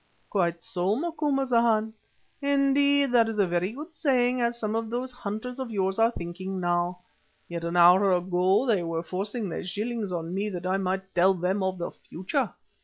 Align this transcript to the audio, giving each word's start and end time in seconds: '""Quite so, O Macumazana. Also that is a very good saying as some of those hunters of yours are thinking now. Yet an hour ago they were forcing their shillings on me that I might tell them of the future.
'""Quite 0.31 0.63
so, 0.63 0.93
O 0.93 0.95
Macumazana. 0.95 1.91
Also 2.43 3.11
that 3.11 3.29
is 3.29 3.37
a 3.37 3.45
very 3.45 3.71
good 3.71 3.93
saying 3.93 4.41
as 4.41 4.57
some 4.57 4.73
of 4.75 4.89
those 4.89 5.11
hunters 5.11 5.59
of 5.59 5.69
yours 5.69 5.99
are 5.99 6.09
thinking 6.09 6.59
now. 6.59 6.97
Yet 7.47 7.63
an 7.63 7.77
hour 7.77 8.11
ago 8.11 8.65
they 8.65 8.81
were 8.81 9.03
forcing 9.03 9.47
their 9.47 9.63
shillings 9.63 10.11
on 10.11 10.33
me 10.33 10.49
that 10.49 10.65
I 10.65 10.77
might 10.77 11.13
tell 11.13 11.35
them 11.35 11.61
of 11.61 11.77
the 11.77 11.91
future. 11.91 12.51